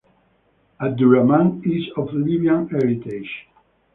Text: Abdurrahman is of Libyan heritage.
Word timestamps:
Abdurrahman 0.79 1.61
is 1.63 1.91
of 1.95 2.11
Libyan 2.11 2.67
heritage. 2.69 3.45